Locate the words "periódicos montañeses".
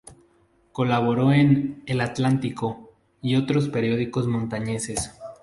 3.69-5.11